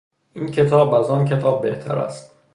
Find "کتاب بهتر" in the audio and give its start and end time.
1.25-1.95